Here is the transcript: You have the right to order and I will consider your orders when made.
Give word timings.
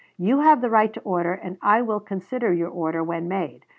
You 0.17 0.39
have 0.39 0.61
the 0.61 0.69
right 0.71 0.91
to 0.93 0.99
order 1.01 1.31
and 1.33 1.59
I 1.61 1.83
will 1.83 1.99
consider 1.99 2.51
your 2.51 2.69
orders 2.69 3.05
when 3.05 3.27
made. 3.27 3.67